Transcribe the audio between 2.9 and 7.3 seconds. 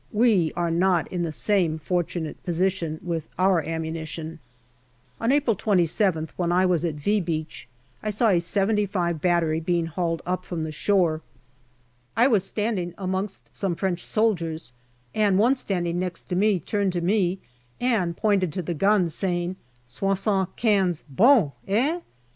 with our ammunition. On April 27th, when I was at" V"